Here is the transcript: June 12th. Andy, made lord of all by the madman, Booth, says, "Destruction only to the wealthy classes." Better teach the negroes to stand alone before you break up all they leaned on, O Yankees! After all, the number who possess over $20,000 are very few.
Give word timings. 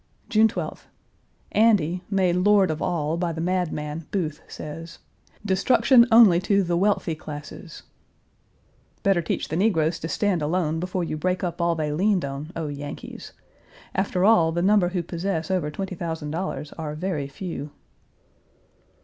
June 0.29 0.47
12th. 0.47 0.85
Andy, 1.51 2.01
made 2.09 2.35
lord 2.37 2.71
of 2.71 2.81
all 2.81 3.17
by 3.17 3.31
the 3.31 3.39
madman, 3.39 4.07
Booth, 4.09 4.41
says, 4.47 4.97
"Destruction 5.45 6.07
only 6.11 6.39
to 6.39 6.63
the 6.63 6.75
wealthy 6.75 7.13
classes." 7.13 7.83
Better 9.03 9.21
teach 9.21 9.49
the 9.49 9.55
negroes 9.55 9.99
to 9.99 10.07
stand 10.07 10.41
alone 10.41 10.79
before 10.79 11.03
you 11.03 11.17
break 11.17 11.43
up 11.43 11.61
all 11.61 11.75
they 11.75 11.91
leaned 11.91 12.25
on, 12.25 12.51
O 12.55 12.65
Yankees! 12.67 13.33
After 13.93 14.25
all, 14.25 14.51
the 14.51 14.63
number 14.63 14.89
who 14.89 15.03
possess 15.03 15.51
over 15.51 15.69
$20,000 15.69 16.73
are 16.79 16.95
very 16.95 17.27
few. 17.27 17.69